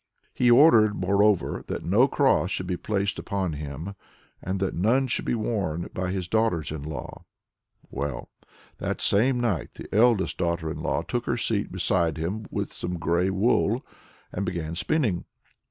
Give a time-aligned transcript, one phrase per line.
[0.33, 3.93] He ordered, moreover, that no cross should be placed upon him,
[4.41, 7.25] and that none should be worn by his daughters in law.
[7.91, 8.31] Well,
[8.79, 12.97] that same night the eldest daughter in law took her seat beside him with some
[12.97, 13.85] grey wool,
[14.33, 15.25] and began spinning.